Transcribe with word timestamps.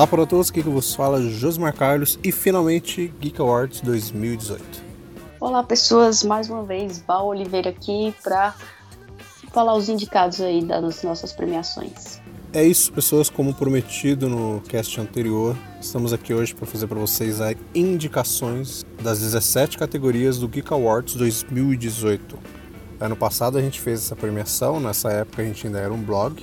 Olá 0.00 0.06
para 0.06 0.24
todos, 0.24 0.48
aqui 0.48 0.62
que 0.62 0.70
vos 0.70 0.94
fala 0.94 1.20
Josmar 1.20 1.74
Carlos 1.76 2.18
e 2.24 2.32
finalmente 2.32 3.12
Geek 3.20 3.38
Awards 3.38 3.82
2018. 3.82 4.64
Olá 5.38 5.62
pessoas, 5.62 6.22
mais 6.22 6.48
uma 6.48 6.62
vez, 6.62 7.04
Val 7.06 7.26
Oliveira 7.26 7.68
aqui 7.68 8.14
para 8.22 8.54
falar 9.52 9.74
os 9.74 9.90
indicados 9.90 10.40
aí 10.40 10.64
das 10.64 11.02
nossas 11.02 11.34
premiações. 11.34 12.18
É 12.54 12.64
isso, 12.64 12.90
pessoas, 12.94 13.28
como 13.28 13.52
prometido 13.52 14.26
no 14.26 14.62
cast 14.62 14.98
anterior, 14.98 15.54
estamos 15.82 16.14
aqui 16.14 16.32
hoje 16.32 16.54
para 16.54 16.64
fazer 16.64 16.86
para 16.86 16.98
vocês 16.98 17.38
as 17.38 17.54
indicações 17.74 18.86
das 19.02 19.20
17 19.20 19.76
categorias 19.76 20.38
do 20.38 20.48
Geek 20.48 20.72
Awards 20.72 21.14
2018. 21.14 22.38
Ano 22.98 23.16
passado 23.16 23.58
a 23.58 23.60
gente 23.60 23.78
fez 23.78 24.00
essa 24.00 24.16
premiação, 24.16 24.80
nessa 24.80 25.10
época 25.10 25.42
a 25.42 25.44
gente 25.44 25.66
ainda 25.66 25.78
era 25.78 25.92
um 25.92 26.00
blog, 26.00 26.42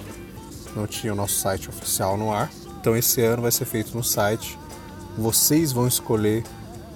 não 0.76 0.86
tinha 0.86 1.12
o 1.12 1.16
nosso 1.16 1.40
site 1.40 1.68
oficial 1.68 2.16
no 2.16 2.32
ar. 2.32 2.52
Então 2.88 2.96
esse 2.96 3.22
ano 3.22 3.42
vai 3.42 3.52
ser 3.52 3.66
feito 3.66 3.94
no 3.98 4.02
site. 4.02 4.58
Vocês 5.18 5.74
vão 5.74 5.90
escolher 5.90 6.46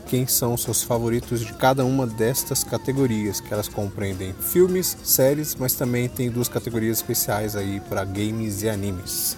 quem 0.07 0.25
são 0.25 0.53
os 0.53 0.63
seus 0.63 0.81
favoritos 0.81 1.41
de 1.41 1.51
cada 1.51 1.83
uma 1.83 2.07
destas 2.07 2.63
categorias, 2.63 3.41
que 3.41 3.53
elas 3.53 3.67
compreendem 3.67 4.31
filmes, 4.31 4.97
séries, 5.03 5.53
mas 5.53 5.73
também 5.73 6.07
tem 6.07 6.31
duas 6.31 6.47
categorias 6.47 6.99
especiais 6.99 7.57
aí 7.57 7.81
para 7.89 8.05
games 8.05 8.61
e 8.61 8.69
animes. 8.69 9.35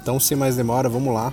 Então, 0.00 0.18
sem 0.18 0.34
mais 0.34 0.56
demora, 0.56 0.88
vamos 0.88 1.12
lá 1.12 1.30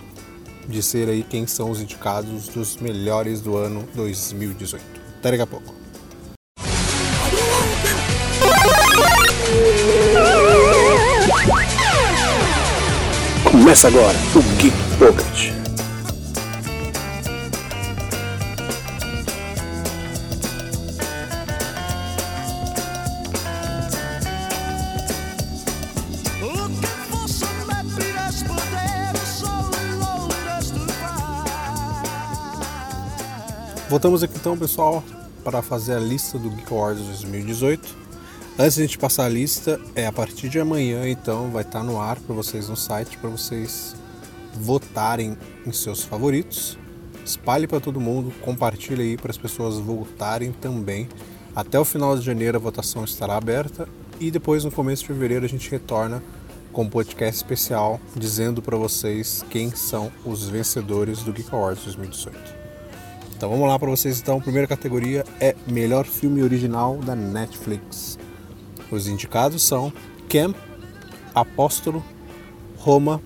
dizer 0.68 1.08
aí 1.08 1.24
quem 1.24 1.48
são 1.48 1.72
os 1.72 1.80
indicados 1.80 2.50
dos 2.50 2.76
melhores 2.76 3.40
do 3.40 3.56
ano 3.56 3.88
2018. 3.96 4.84
Até 5.20 5.32
daqui 5.32 5.44
a 5.44 5.48
pouco. 5.48 5.83
Começa 13.54 13.88
agora 13.88 14.18
o 14.36 14.42
Geek 14.58 14.76
Pocket. 14.98 15.54
Voltamos 33.88 34.24
aqui 34.24 34.34
então, 34.36 34.58
pessoal, 34.58 35.04
para 35.44 35.62
fazer 35.62 35.94
a 35.94 36.00
lista 36.00 36.40
do 36.40 36.50
Geek 36.50 36.74
Awards 36.74 37.06
2018. 37.06 38.03
Antes 38.58 38.76
de 38.76 38.84
a 38.84 38.86
gente 38.86 39.00
passar 39.00 39.26
a 39.26 39.30
lista, 39.30 39.82
é 39.96 40.06
a 40.06 40.12
partir 40.12 40.48
de 40.48 40.60
amanhã, 40.60 41.10
então 41.10 41.50
vai 41.50 41.64
estar 41.64 41.82
no 41.82 42.00
ar 42.00 42.20
para 42.20 42.36
vocês 42.36 42.70
no 42.70 42.78
site 42.78 43.18
para 43.18 43.28
vocês 43.28 43.96
votarem 44.54 45.36
em 45.66 45.72
seus 45.72 46.04
favoritos. 46.04 46.78
Espalhe 47.26 47.66
para 47.66 47.80
todo 47.80 48.00
mundo, 48.00 48.32
compartilhe 48.42 49.02
aí 49.02 49.18
para 49.18 49.32
as 49.32 49.40
pessoas 49.40 49.80
votarem 49.80 50.52
também. 50.52 51.10
Até 51.56 51.80
o 51.80 51.86
final 51.86 52.16
de 52.16 52.24
janeiro 52.24 52.56
a 52.56 52.62
votação 52.62 53.04
estará 53.04 53.38
aberta 53.38 53.90
e 54.20 54.30
depois 54.30 54.64
no 54.64 54.72
começo 54.72 55.02
de 55.02 55.08
fevereiro 55.08 55.46
a 55.46 55.50
gente 55.50 55.72
retorna 55.72 56.22
com 56.72 56.84
um 56.84 56.90
podcast 56.90 57.38
especial 57.38 58.00
dizendo 58.16 58.62
para 58.62 58.78
vocês 58.78 59.44
quem 59.50 59.72
são 59.72 60.12
os 60.24 60.48
vencedores 60.48 61.24
do 61.24 61.34
Geek 61.34 61.50
Awards 61.52 61.86
2018. 61.86 62.38
Então 63.36 63.50
vamos 63.50 63.68
lá 63.68 63.80
para 63.80 63.90
vocês 63.90 64.20
então. 64.20 64.40
Primeira 64.40 64.68
categoria 64.68 65.26
é 65.40 65.56
melhor 65.66 66.06
filme 66.06 66.44
original 66.44 66.98
da 66.98 67.16
Netflix. 67.16 68.20
Os 68.94 69.08
indicados 69.08 69.64
são 69.64 69.92
Camp, 70.30 70.56
Apóstolo, 71.34 72.04
Roma, 72.78 73.20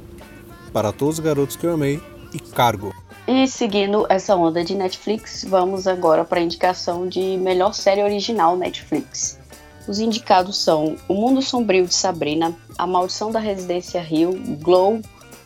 Para 0.72 0.94
Todos 0.94 1.16
os 1.16 1.20
Garotos 1.20 1.58
que 1.58 1.66
Eu 1.66 1.74
Amei 1.74 2.02
e 2.34 2.40
Cargo. 2.40 2.96
E 3.28 3.46
seguindo 3.50 4.06
essa 4.08 4.34
onda 4.38 4.64
de 4.64 4.74
Netflix, 4.74 5.44
vamos 5.46 5.86
agora 5.86 6.24
para 6.24 6.40
a 6.40 6.42
indicação 6.42 7.06
de 7.06 7.36
melhor 7.38 7.74
série 7.74 8.02
original 8.02 8.56
Netflix. 8.56 9.38
Os 9.86 10.00
indicados 10.00 10.58
são 10.58 10.96
O 11.06 11.14
Mundo 11.14 11.42
Sombrio 11.42 11.86
de 11.86 11.94
Sabrina, 11.94 12.56
A 12.78 12.88
Maldição 12.88 13.30
da 13.30 13.40
Residência 13.40 14.00
Rio, 14.00 14.40
Glow, 14.62 15.02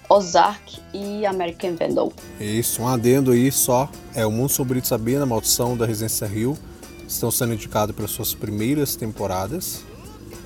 Ozark 0.07 0.79
e 0.93 1.25
American 1.25 1.75
Vandal. 1.75 2.13
Isso, 2.39 2.83
um 2.83 2.87
adendo 2.87 3.31
aí 3.31 3.51
só, 3.51 3.89
é 4.13 4.23
O 4.23 4.29
Mundo 4.29 4.49
Sombrio 4.49 4.81
de 4.81 4.87
Sabrina, 4.87 5.23
A 5.23 5.25
Maldição 5.25 5.75
da 5.75 5.87
Residência 5.87 6.27
Rio, 6.27 6.55
estão 7.07 7.31
sendo 7.31 7.55
indicados 7.55 7.95
pelas 7.95 8.11
suas 8.11 8.35
primeiras 8.35 8.95
temporadas. 8.95 9.83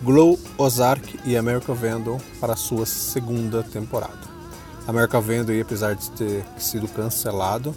Glow, 0.03 0.37
Ozark 0.57 1.19
e 1.25 1.37
American 1.37 1.75
Vandal 1.75 2.21
para 2.39 2.55
sua 2.55 2.85
segunda 2.85 3.63
temporada. 3.63 4.35
American 4.87 5.21
Vandal, 5.21 5.59
apesar 5.61 5.95
de 5.95 6.11
ter 6.11 6.45
sido 6.57 6.87
cancelado, 6.87 7.75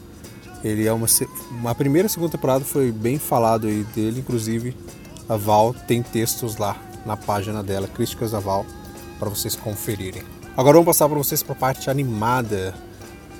ele 0.63 0.87
é 0.87 0.93
uma, 0.93 1.07
uma 1.51 1.75
primeira 1.75 2.07
e 2.07 2.11
segunda 2.11 2.33
temporada 2.33 2.65
foi 2.65 2.91
bem 2.91 3.19
falado 3.19 3.67
aí 3.67 3.85
dele, 3.95 4.21
inclusive 4.21 4.77
a 5.29 5.37
Val 5.37 5.75
tem 5.87 6.03
textos 6.03 6.57
lá 6.57 6.77
na 7.07 7.17
página 7.17 7.63
dela, 7.63 7.87
críticas 7.87 8.33
da 8.33 8.41
Val, 8.41 8.67
para 9.19 9.29
vocês 9.29 9.55
conferirem. 9.55 10.23
Agora 10.57 10.75
vamos 10.75 10.87
passar 10.87 11.09
para 11.09 11.19
vocês 11.19 11.43
para 11.43 11.53
a 11.53 11.59
parte 11.59 11.89
animada, 11.89 12.75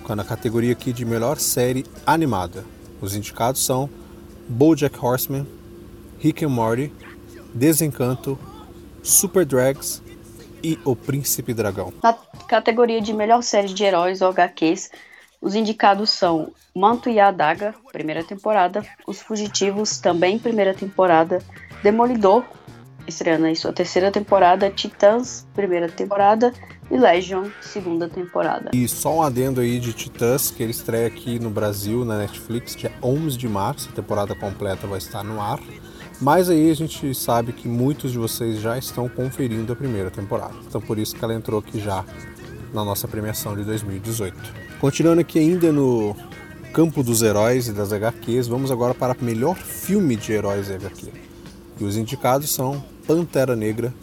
na 0.09 0.25
categoria 0.25 0.73
aqui 0.73 0.91
de 0.91 1.05
melhor 1.05 1.39
série 1.39 1.85
animada. 2.07 2.65
Os 3.01 3.15
indicados 3.15 3.63
são 3.63 3.91
BoJack 4.49 4.99
Horseman, 5.05 5.47
Rick 6.19 6.45
and 6.45 6.49
Morty, 6.49 6.93
Desencanto, 7.53 8.39
Super 9.03 9.45
Drags 9.45 10.03
e 10.63 10.79
O 10.85 10.95
Príncipe 10.95 11.55
Dragão. 11.55 11.93
Na 12.03 12.13
categoria 12.49 13.01
de 13.01 13.13
melhor 13.13 13.43
série 13.43 13.73
de 13.73 13.85
heróis 13.85 14.21
ou 14.21 14.31
HQs, 14.31 14.91
os 15.41 15.55
indicados 15.55 16.11
são 16.11 16.53
Manto 16.75 17.09
e 17.09 17.21
a 17.21 17.29
Adaga, 17.29 17.75
primeira 17.93 18.25
temporada, 18.25 18.85
Os 19.07 19.21
Fugitivos, 19.21 19.99
também 19.99 20.39
primeira 20.39 20.75
temporada, 20.75 21.39
Demolidor, 21.83 22.45
estreando 23.07 23.47
aí 23.47 23.55
sua 23.55 23.73
terceira 23.73 24.11
temporada, 24.11 24.69
Titãs, 24.69 25.47
primeira 25.55 25.89
temporada, 25.89 26.53
e 26.91 26.97
Legion, 26.97 27.49
segunda 27.61 28.09
temporada. 28.09 28.71
E 28.73 28.89
só 28.89 29.17
um 29.17 29.23
adendo 29.23 29.61
aí 29.61 29.79
de 29.79 29.93
Titãs, 29.93 30.51
que 30.51 30.63
ele 30.63 30.73
estreia 30.73 31.07
aqui 31.07 31.39
no 31.39 31.51
Brasil, 31.51 32.05
na 32.05 32.19
Netflix, 32.19 32.75
dia 32.75 32.93
11 33.03 33.37
de 33.37 33.49
março, 33.49 33.91
a 33.93 33.95
temporada 33.95 34.35
completa 34.35 34.87
vai 34.87 34.99
estar 34.99 35.23
no 35.23 35.41
ar. 35.41 35.61
Mas 36.21 36.51
aí 36.51 36.71
a 36.71 36.75
gente 36.75 37.15
sabe 37.15 37.53
que 37.53 37.69
muitos 37.69 38.11
de 38.11 38.19
vocês 38.19 38.61
já 38.61 38.77
estão 38.77 39.09
conferindo 39.09 39.73
a 39.73 39.77
primeira 39.77 40.11
temporada. 40.11 40.55
Então 40.67 40.81
por 40.81 40.99
isso 40.99 41.15
que 41.15 41.25
ela 41.25 41.35
entrou 41.35 41.61
aqui 41.61 41.81
já 41.81 42.05
na 42.73 42.85
nossa 42.85 43.07
premiação 43.07 43.57
de 43.57 43.65
2018. 43.65 44.37
Continuando 44.81 45.21
aqui 45.21 45.39
ainda 45.39 45.73
no 45.73 46.17
campo 46.73 47.03
dos 47.03 47.23
heróis 47.23 47.69
e 47.69 47.73
das 47.73 47.93
HQs, 47.93 48.49
vamos 48.49 48.71
agora 48.71 48.95
para 48.95 49.17
o 49.19 49.25
melhor 49.25 49.57
filme 49.57 50.17
de 50.17 50.33
heróis 50.33 50.71
HQ. 50.71 51.13
E 51.81 51.85
os 51.85 51.97
indicados 51.97 52.53
são 52.53 52.83
Pantera 53.07 53.55
Negra, 53.55 53.95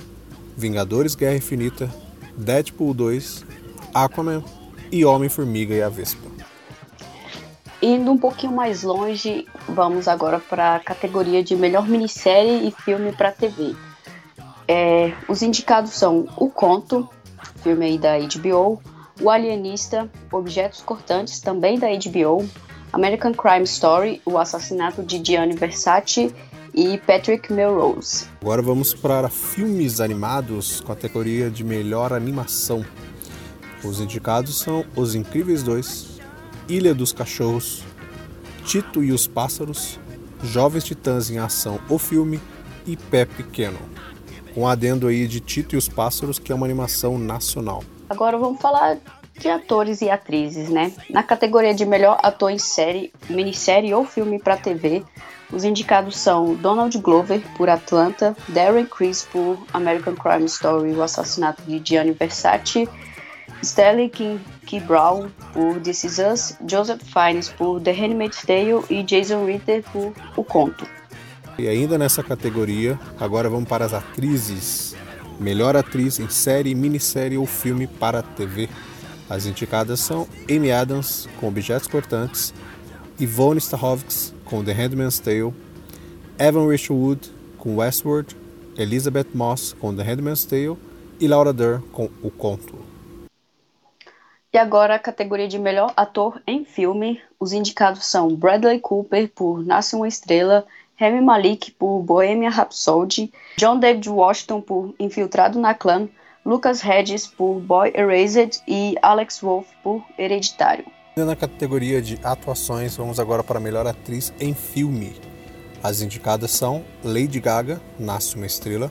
Vingadores 0.56 1.16
Guerra 1.16 1.36
Infinita, 1.36 1.94
Deadpool 2.38 2.94
2, 2.94 3.46
Aquaman 3.94 4.44
e 4.92 5.04
Homem-Formiga 5.04 5.74
e 5.74 5.82
a 5.82 5.90
Vespa. 5.90 6.35
Indo 7.82 8.12
um 8.12 8.18
pouquinho 8.18 8.54
mais 8.54 8.84
longe, 8.84 9.48
vamos 9.68 10.08
agora 10.08 10.40
para 10.40 10.76
a 10.76 10.80
categoria 10.80 11.44
de 11.44 11.56
melhor 11.56 11.88
minissérie 11.88 12.68
e 12.68 12.72
filme 12.72 13.12
para 13.12 13.32
TV. 13.32 13.76
É, 14.68 15.14
os 15.28 15.42
indicados 15.42 15.92
são 15.92 16.28
O 16.38 16.50
Conto, 16.50 17.08
filme 17.62 17.86
aí 17.86 17.98
da 17.98 18.18
HBO, 18.18 18.82
O 19.22 19.30
Alienista, 19.30 20.10
Objetos 20.32 20.82
Cortantes, 20.82 21.40
também 21.40 21.78
da 21.78 21.88
HBO, 21.88 22.48
American 22.92 23.34
Crime 23.34 23.66
Story, 23.66 24.22
O 24.26 24.38
Assassinato 24.38 25.04
de 25.04 25.22
Gianni 25.24 25.56
Versace 25.56 26.34
e 26.74 26.98
Patrick 27.00 27.52
Melrose. 27.54 28.26
Agora 28.42 28.62
vamos 28.62 28.94
para 28.94 29.30
filmes 29.30 30.00
animados, 30.00 30.82
categoria 30.82 31.50
de 31.50 31.64
melhor 31.64 32.12
animação. 32.14 32.86
Os 33.84 34.00
indicados 34.00 34.60
são 34.60 34.84
Os 34.96 35.14
Incríveis 35.14 35.62
2, 35.62 36.15
Ilha 36.68 36.94
dos 36.94 37.12
Cachorros, 37.12 37.84
Tito 38.66 39.04
e 39.04 39.12
os 39.12 39.28
Pássaros, 39.28 40.00
Jovens 40.44 40.84
Titãs 40.84 41.30
em 41.30 41.38
Ação, 41.38 41.80
o 41.90 41.98
filme 41.98 42.40
e 42.86 42.96
Pé 42.98 43.26
Pequeno. 43.26 43.80
Um 44.56 44.68
adendo 44.68 45.08
aí 45.08 45.28
de 45.28 45.40
Tito 45.40 45.76
e 45.76 45.78
os 45.78 45.88
Pássaros, 45.88 46.40
que 46.40 46.52
é 46.52 46.56
uma 46.56 46.66
animação 46.66 47.18
nacional. 47.18 47.84
Agora 48.10 48.38
vamos 48.38 48.62
falar 48.62 48.98
de 49.38 49.50
atores 49.50 50.02
e 50.02 50.10
atrizes, 50.10 50.70
né? 50.70 50.94
Na 51.10 51.22
categoria 51.22 51.74
de 51.74 51.86
melhor 51.86 52.18
ator 52.24 52.50
em 52.50 52.58
série, 52.58 53.12
minissérie 53.30 53.94
ou 53.94 54.06
filme 54.06 54.40
para 54.40 54.58
TV, 54.58 55.04
os 55.52 55.64
indicados 55.64 56.18
são 56.18 56.56
Donald 56.56 56.98
Glover 56.98 57.42
por 57.56 57.70
Atlanta, 57.70 58.36
Darren 58.50 58.86
Criss 58.86 59.28
por 59.32 59.58
American 59.74 60.16
Crime 60.16 60.46
Story, 60.46 60.92
o 60.94 61.04
assassinato 61.04 61.62
de 61.64 61.82
Gianni 61.84 62.12
Versace, 62.12 62.90
Stanley 63.66 64.10
King 64.10 64.40
Key 64.66 64.80
Brown 64.80 65.30
por 65.54 65.80
This 65.82 66.04
Is 66.04 66.20
Us, 66.20 66.56
Joseph 66.68 67.02
Fiennes 67.04 67.50
por 67.50 67.82
The 67.82 67.92
Handmaid's 67.92 68.42
Tale 68.44 68.84
e 68.90 69.04
Jason 69.04 69.46
Ritter 69.46 69.84
por 69.92 70.14
O 70.36 70.44
Conto. 70.44 70.88
E 71.58 71.68
ainda 71.68 71.98
nessa 71.98 72.22
categoria, 72.22 73.00
agora 73.20 73.50
vamos 73.50 73.68
para 73.68 73.86
as 73.86 73.94
atrizes. 73.94 74.96
Melhor 75.40 75.76
atriz 75.76 76.20
em 76.20 76.30
série, 76.30 76.76
minissérie 76.76 77.38
ou 77.38 77.46
filme 77.46 77.88
para 77.88 78.22
TV. 78.22 78.70
As 79.30 79.46
indicadas 79.46 80.00
são 80.00 80.28
Amy 80.50 80.72
Adams, 80.72 81.28
com 81.40 81.48
Objetos 81.48 81.88
Cortantes, 81.88 82.54
Yvonne 83.20 83.60
Stahovitz, 83.60 84.34
com 84.44 84.64
The 84.64 84.74
Handmaid's 84.74 85.20
Tale, 85.20 85.54
Evan 86.38 86.70
Rachel 86.70 86.96
Wood, 86.96 87.32
com 87.58 87.78
Westworld, 87.78 88.36
Elizabeth 88.78 89.28
Moss, 89.34 89.74
com 89.80 89.96
The 89.96 90.04
Handmaid's 90.04 90.46
Tale 90.46 90.78
e 91.20 91.28
Laura 91.28 91.52
Dern, 91.52 91.82
com 91.92 92.10
O 92.22 92.30
Conto. 92.30 92.95
E 94.56 94.58
agora 94.58 94.96
a 94.96 95.00
categoria 95.00 95.50
de 95.50 95.60
melhor 95.60 95.92
ator 95.98 96.42
em 96.48 96.64
filme. 96.64 97.20
Os 97.38 97.52
indicados 97.52 98.06
são 98.06 98.34
Bradley 98.34 98.80
Cooper 98.80 99.30
por 99.36 99.62
Nasce 99.62 99.98
uma 99.98 100.08
Estrela, 100.08 100.66
Rami 100.98 101.20
Malik 101.20 101.72
por 101.72 102.00
Bohemian 102.00 102.52
Rhapsody, 102.52 103.34
John 103.58 103.80
David 103.80 104.10
Washington 104.10 104.62
por 104.62 104.96
Infiltrado 104.98 105.60
na 105.60 105.74
Clã, 105.74 106.08
Lucas 106.46 106.82
Hedges 106.82 107.28
por 107.28 107.60
Boy 107.60 107.92
Erased 107.94 108.62
e 108.66 108.96
Alex 109.02 109.42
Wolff 109.42 109.70
por 109.84 110.02
Hereditário. 110.18 110.86
Na 111.18 111.36
categoria 111.36 112.02
de 112.02 112.18
atuações, 112.24 112.96
vamos 112.96 113.20
agora 113.20 113.44
para 113.44 113.58
a 113.58 113.62
melhor 113.62 113.86
atriz 113.86 114.34
em 114.40 114.54
filme. 114.54 115.18
As 115.84 116.00
indicadas 116.00 116.52
são 116.52 116.82
Lady 117.04 117.42
Gaga, 117.42 117.82
Nasce 118.00 118.38
uma 118.38 118.46
Estrela, 118.46 118.90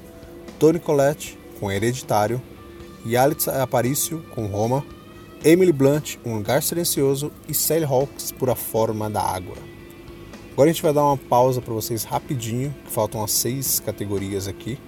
Toni 0.59 0.79
Collette, 0.79 1.39
com 1.59 1.73
Hereditário, 1.73 2.39
Yalitza 3.07 3.63
Aparicio, 3.63 4.23
com 4.35 4.45
Roma, 4.45 4.85
Emily 5.47 5.73
Blunt, 5.73 6.17
Um 6.25 6.37
Lugar 6.37 6.63
Silencioso 6.63 7.31
e 7.47 7.53
Sally 7.53 7.85
Hawkins 7.85 8.33
por 8.33 8.49
A 8.49 8.55
Forma 8.55 9.11
da 9.11 9.21
Água. 9.21 9.57
Agora 10.53 10.71
a 10.71 10.73
gente 10.73 10.83
vai 10.83 10.91
dar 10.91 11.05
uma 11.05 11.19
pausa 11.19 11.61
para 11.61 11.75
vocês 11.75 12.03
rapidinho, 12.03 12.75
que 12.83 12.91
faltam 12.91 13.23
as 13.23 13.33
seis 13.33 13.79
categorias 13.79 14.49
aqui, 14.49 14.79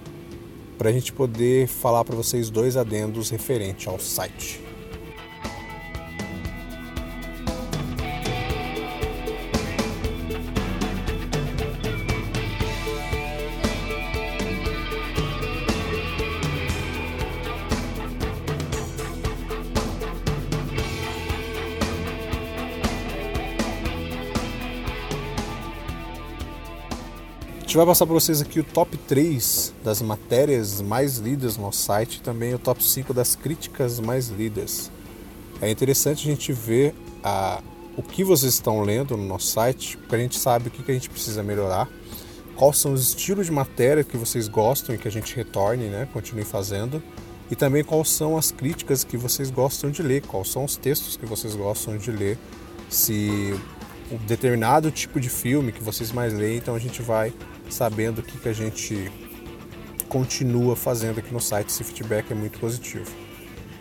para 0.75 0.89
a 0.89 0.91
gente 0.91 1.13
poder 1.13 1.67
falar 1.67 2.03
para 2.03 2.15
vocês 2.15 2.49
dois 2.49 2.75
adendos 2.75 3.29
referente 3.29 3.87
ao 3.87 3.99
site. 3.99 4.66
A 27.67 27.69
gente 27.69 27.75
vai 27.75 27.85
passar 27.85 28.05
para 28.05 28.13
vocês 28.13 28.41
aqui 28.41 28.61
o 28.61 28.63
top 28.63 28.95
3 28.95 29.73
das 29.83 30.01
matérias 30.01 30.79
mais 30.79 31.17
lidas 31.17 31.57
no 31.57 31.69
site 31.73 32.21
também 32.21 32.53
o 32.53 32.57
top 32.57 32.81
5 32.81 33.13
das 33.13 33.35
críticas 33.35 33.99
mais 33.99 34.29
lidas. 34.29 34.89
É 35.61 35.69
interessante 35.69 36.25
a 36.25 36.31
gente 36.31 36.53
ver 36.53 36.95
a, 37.21 37.61
o 37.97 38.01
que 38.01 38.23
vocês 38.23 38.53
estão 38.53 38.83
lendo 38.83 39.17
no 39.17 39.25
nosso 39.25 39.47
site, 39.47 39.97
porque 39.97 40.15
a 40.15 40.17
gente 40.17 40.39
sabe 40.39 40.69
o 40.69 40.71
que, 40.71 40.81
que 40.81 40.91
a 40.91 40.93
gente 40.93 41.09
precisa 41.09 41.43
melhorar, 41.43 41.89
quais 42.55 42.77
são 42.77 42.93
os 42.93 43.09
estilos 43.09 43.47
de 43.47 43.51
matéria 43.51 44.01
que 44.01 44.15
vocês 44.15 44.47
gostam 44.47 44.95
e 44.95 44.97
que 44.97 45.09
a 45.09 45.11
gente 45.11 45.35
retorne, 45.35 45.89
né, 45.89 46.07
continue 46.13 46.45
fazendo, 46.45 47.03
e 47.51 47.55
também 47.55 47.83
quais 47.83 48.07
são 48.07 48.37
as 48.37 48.49
críticas 48.49 49.03
que 49.03 49.17
vocês 49.17 49.51
gostam 49.51 49.91
de 49.91 50.01
ler, 50.01 50.21
quais 50.21 50.49
são 50.49 50.63
os 50.63 50.77
textos 50.77 51.17
que 51.17 51.25
vocês 51.25 51.53
gostam 51.53 51.97
de 51.97 52.11
ler, 52.11 52.39
se 52.89 53.53
um 54.09 54.15
determinado 54.25 54.89
tipo 54.89 55.19
de 55.19 55.27
filme 55.27 55.73
que 55.73 55.83
vocês 55.83 56.13
mais 56.13 56.33
leem, 56.33 56.59
então 56.59 56.73
a 56.73 56.79
gente 56.79 57.01
vai 57.01 57.33
sabendo 57.69 58.19
o 58.19 58.23
que, 58.23 58.37
que 58.37 58.49
a 58.49 58.53
gente 58.53 59.11
continua 60.07 60.75
fazendo 60.75 61.19
aqui 61.19 61.33
no 61.33 61.39
site. 61.39 61.69
Esse 61.69 61.83
feedback 61.83 62.31
é 62.31 62.35
muito 62.35 62.59
positivo. 62.59 63.09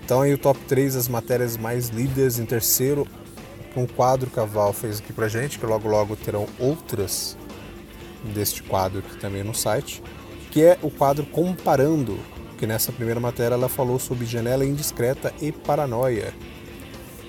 Então 0.05 0.23
aí 0.23 0.33
o 0.33 0.39
top 0.39 0.59
3 0.69 0.97
as 0.97 1.09
matérias 1.09 1.57
mais 1.57 1.89
lidas 1.89 2.39
em 2.39 2.47
terceiro, 2.47 3.07
um 3.77 3.87
quadro 3.87 4.31
que 4.31 4.39
a 4.39 4.45
Val 4.45 4.73
fez 4.73 5.01
aqui 5.01 5.13
pra 5.13 5.29
gente, 5.29 5.59
que 5.59 5.67
logo 5.67 5.89
logo 5.89 6.17
terão 6.17 6.47
outras 6.59 7.37
deste 8.35 8.63
quadro 8.63 9.01
aqui 9.01 9.17
também 9.19 9.43
no 9.43 9.55
site, 9.55 10.03
que 10.51 10.63
é 10.63 10.79
o 10.83 10.91
quadro 10.91 11.27
Comparando, 11.27 12.19
que 12.57 12.67
nessa 12.67 12.93
primeira 12.93 13.21
matéria 13.21 13.55
ela 13.55 13.69
falou 13.69 13.99
sobre 13.99 14.25
janela 14.25 14.65
indiscreta 14.65 15.33
e 15.41 15.53
paranoia. 15.53 16.33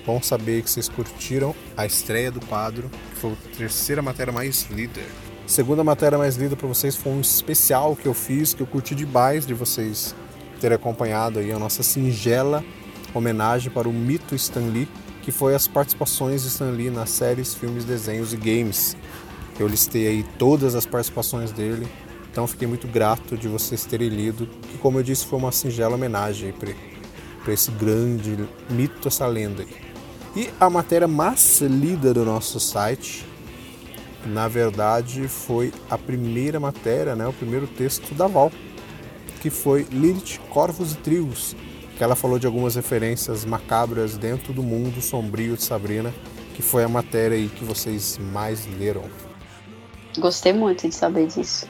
Bom 0.06 0.22
saber 0.22 0.62
que 0.62 0.70
vocês 0.70 0.88
curtiram 0.88 1.54
a 1.76 1.84
estreia 1.84 2.30
do 2.30 2.40
quadro, 2.46 2.88
que 3.10 3.20
foi 3.20 3.32
a 3.32 3.56
terceira 3.56 4.00
matéria 4.00 4.32
mais 4.32 4.66
lida. 4.70 5.02
Segunda 5.48 5.82
matéria 5.82 6.18
mais 6.18 6.36
lida 6.36 6.54
para 6.54 6.68
vocês 6.68 6.94
foi 6.94 7.10
um 7.10 7.22
especial 7.22 7.96
que 7.96 8.06
eu 8.06 8.12
fiz, 8.12 8.52
que 8.52 8.60
eu 8.60 8.66
curti 8.66 8.94
demais 8.94 9.46
de 9.46 9.54
vocês 9.54 10.14
terem 10.60 10.76
acompanhado 10.76 11.38
aí 11.38 11.50
a 11.50 11.58
nossa 11.58 11.82
singela 11.82 12.62
homenagem 13.14 13.72
para 13.72 13.88
o 13.88 13.92
mito 13.92 14.34
Stan 14.34 14.60
Lee, 14.60 14.86
que 15.22 15.32
foi 15.32 15.54
as 15.54 15.66
participações 15.66 16.42
de 16.42 16.48
Stan 16.48 16.70
Lee 16.70 16.90
nas 16.90 17.08
séries, 17.08 17.54
filmes, 17.54 17.86
desenhos 17.86 18.34
e 18.34 18.36
games. 18.36 18.94
Eu 19.58 19.66
listei 19.66 20.06
aí 20.06 20.22
todas 20.38 20.74
as 20.74 20.84
participações 20.84 21.50
dele, 21.50 21.88
então 22.30 22.46
fiquei 22.46 22.68
muito 22.68 22.86
grato 22.86 23.34
de 23.34 23.48
vocês 23.48 23.86
terem 23.86 24.10
lido, 24.10 24.46
que 24.46 24.76
como 24.76 24.98
eu 24.98 25.02
disse 25.02 25.24
foi 25.24 25.38
uma 25.38 25.50
singela 25.50 25.94
homenagem 25.94 26.52
para 26.52 27.54
esse 27.54 27.70
grande 27.70 28.46
mito, 28.68 29.08
essa 29.08 29.26
lenda 29.26 29.62
aí. 29.62 29.76
E 30.36 30.50
a 30.60 30.68
matéria 30.68 31.08
mais 31.08 31.62
lida 31.62 32.12
do 32.12 32.22
nosso 32.22 32.60
site, 32.60 33.26
na 34.28 34.46
verdade, 34.46 35.26
foi 35.26 35.72
a 35.90 35.96
primeira 35.96 36.60
matéria, 36.60 37.16
né, 37.16 37.26
o 37.26 37.32
primeiro 37.32 37.66
texto 37.66 38.14
da 38.14 38.26
Val, 38.26 38.52
que 39.40 39.50
foi 39.50 39.86
Lilith, 39.90 40.38
Corvos 40.50 40.92
e 40.92 40.96
Trios, 40.96 41.56
que 41.96 42.04
ela 42.04 42.14
falou 42.14 42.38
de 42.38 42.46
algumas 42.46 42.76
referências 42.76 43.44
macabras 43.44 44.16
dentro 44.16 44.52
do 44.52 44.62
mundo 44.62 45.00
sombrio 45.00 45.56
de 45.56 45.64
Sabrina, 45.64 46.14
que 46.54 46.62
foi 46.62 46.84
a 46.84 46.88
matéria 46.88 47.36
aí 47.36 47.48
que 47.48 47.64
vocês 47.64 48.18
mais 48.32 48.66
leram. 48.78 49.04
Gostei 50.18 50.52
muito 50.52 50.88
de 50.88 50.94
saber 50.94 51.26
disso. 51.26 51.66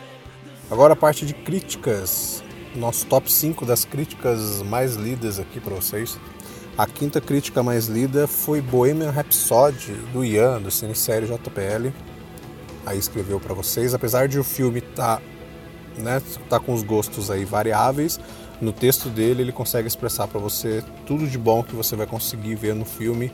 Agora 0.70 0.92
a 0.92 0.96
parte 0.96 1.24
de 1.24 1.32
críticas, 1.32 2.42
nosso 2.74 3.06
top 3.06 3.32
5 3.32 3.64
das 3.64 3.84
críticas 3.84 4.62
mais 4.62 4.96
lidas 4.96 5.38
aqui 5.38 5.60
para 5.60 5.74
vocês. 5.74 6.18
A 6.76 6.86
quinta 6.86 7.20
crítica 7.20 7.62
mais 7.62 7.86
lida 7.86 8.26
foi 8.26 8.60
Bohemian 8.60 9.10
Rhapsody, 9.10 9.92
do 10.12 10.24
Ian, 10.24 10.60
do 10.60 10.70
Cinesérie 10.70 11.26
JPL. 11.26 11.92
Aí 12.88 12.98
escreveu 12.98 13.38
para 13.38 13.54
vocês, 13.54 13.92
apesar 13.92 14.28
de 14.28 14.38
o 14.38 14.44
filme 14.44 14.80
tá, 14.80 15.20
né, 15.98 16.22
tá 16.48 16.58
com 16.58 16.72
os 16.72 16.82
gostos 16.82 17.30
aí 17.30 17.44
variáveis, 17.44 18.18
no 18.60 18.72
texto 18.72 19.08
dele 19.10 19.42
ele 19.42 19.52
consegue 19.52 19.86
expressar 19.86 20.26
para 20.26 20.40
você 20.40 20.82
tudo 21.06 21.26
de 21.26 21.36
bom 21.36 21.62
que 21.62 21.74
você 21.74 21.94
vai 21.94 22.06
conseguir 22.06 22.54
ver 22.54 22.74
no 22.74 22.84
filme 22.84 23.30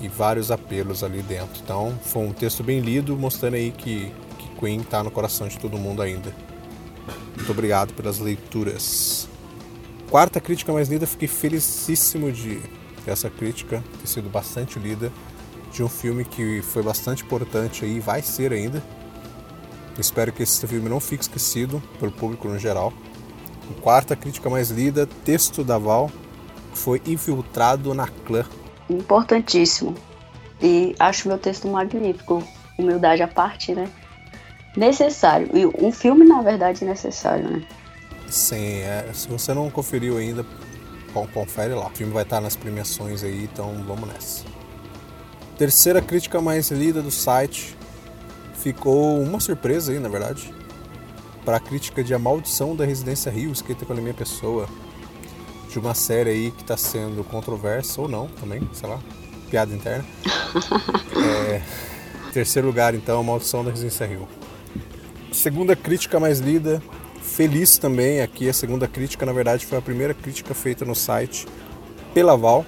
e 0.00 0.08
vários 0.08 0.50
apelos 0.50 1.04
ali 1.04 1.22
dentro. 1.22 1.60
Então 1.62 1.98
foi 2.02 2.22
um 2.22 2.32
texto 2.32 2.64
bem 2.64 2.80
lido, 2.80 3.14
mostrando 3.16 3.54
aí 3.54 3.70
que, 3.70 4.10
que 4.38 4.48
Queen 4.58 4.80
está 4.80 5.02
no 5.02 5.10
coração 5.10 5.46
de 5.46 5.58
todo 5.58 5.76
mundo 5.76 6.00
ainda. 6.00 6.34
Muito 7.36 7.52
obrigado 7.52 7.92
pelas 7.92 8.18
leituras 8.18 9.28
quarta 10.12 10.42
crítica 10.42 10.70
mais 10.74 10.90
lida, 10.90 11.06
fiquei 11.06 11.26
felicíssimo 11.26 12.30
de 12.30 12.60
essa 13.06 13.30
crítica 13.30 13.82
ter 13.98 14.06
sido 14.06 14.28
bastante 14.28 14.78
lida 14.78 15.10
de 15.72 15.82
um 15.82 15.88
filme 15.88 16.24
que 16.24 16.60
foi 16.62 16.82
bastante 16.82 17.24
importante 17.24 17.84
aí, 17.84 17.98
vai 17.98 18.22
ser 18.22 18.52
ainda. 18.52 18.82
Espero 19.98 20.32
que 20.32 20.42
esse 20.42 20.66
filme 20.66 20.88
não 20.88 21.00
fique 21.00 21.22
esquecido 21.22 21.82
pelo 21.98 22.12
público 22.12 22.48
no 22.48 22.58
geral. 22.58 22.92
A 23.70 23.80
quarta 23.80 24.14
crítica 24.14 24.50
mais 24.50 24.70
lida, 24.70 25.06
texto 25.24 25.64
da 25.64 25.78
Val, 25.78 26.10
foi 26.74 27.00
Infiltrado 27.06 27.94
na 27.94 28.06
Clã. 28.06 28.44
Importantíssimo. 28.88 29.94
E 30.60 30.94
acho 30.98 31.28
meu 31.28 31.38
texto 31.38 31.66
magnífico. 31.68 32.42
Humildade 32.78 33.22
à 33.22 33.28
parte, 33.28 33.74
né? 33.74 33.88
Necessário. 34.76 35.50
E 35.54 35.66
um 35.66 35.92
filme, 35.92 36.24
na 36.24 36.40
verdade, 36.42 36.84
necessário, 36.84 37.48
né? 37.50 37.62
Sim, 38.28 38.80
é, 38.80 39.10
se 39.12 39.28
você 39.28 39.52
não 39.52 39.70
conferiu 39.70 40.16
ainda, 40.16 40.44
confere 41.34 41.74
lá. 41.74 41.86
O 41.86 41.90
filme 41.90 42.12
vai 42.12 42.22
estar 42.22 42.40
nas 42.40 42.56
premiações 42.56 43.22
aí, 43.22 43.44
então 43.44 43.84
vamos 43.86 44.08
nessa. 44.08 44.61
Terceira 45.62 46.02
crítica 46.02 46.40
mais 46.40 46.72
lida 46.72 47.00
do 47.00 47.12
site 47.12 47.76
ficou 48.52 49.22
uma 49.22 49.38
surpresa 49.38 49.92
aí, 49.92 50.00
na 50.00 50.08
verdade, 50.08 50.52
para 51.44 51.58
a 51.58 51.60
crítica 51.60 52.02
de 52.02 52.12
A 52.12 52.18
Maldição 52.18 52.74
da 52.74 52.84
Residência 52.84 53.30
Rio, 53.30 53.52
escrita 53.52 53.86
pela 53.86 54.00
minha 54.00 54.12
pessoa. 54.12 54.68
de 55.70 55.78
uma 55.78 55.94
série 55.94 56.30
aí 56.30 56.50
que 56.50 56.62
está 56.62 56.76
sendo 56.76 57.22
controversa 57.22 58.00
ou 58.00 58.08
não 58.08 58.26
também, 58.26 58.68
sei 58.72 58.88
lá, 58.88 58.98
piada 59.48 59.72
interna. 59.72 60.04
é, 61.54 61.62
terceiro 62.32 62.66
lugar, 62.66 62.92
então, 62.92 63.20
A 63.20 63.22
Maldição 63.22 63.64
da 63.64 63.70
Residência 63.70 64.04
Rio. 64.04 64.26
Segunda 65.30 65.76
crítica 65.76 66.18
mais 66.18 66.40
lida, 66.40 66.82
feliz 67.22 67.78
também 67.78 68.20
aqui. 68.20 68.48
A 68.48 68.52
segunda 68.52 68.88
crítica, 68.88 69.24
na 69.24 69.32
verdade, 69.32 69.64
foi 69.64 69.78
a 69.78 69.82
primeira 69.82 70.12
crítica 70.12 70.54
feita 70.54 70.84
no 70.84 70.96
site 70.96 71.46
pela 72.12 72.36
Val, 72.36 72.66